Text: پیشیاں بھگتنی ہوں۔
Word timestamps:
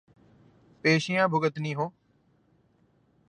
پیشیاں 0.81 1.27
بھگتنی 1.27 1.73
ہوں۔ 1.75 1.89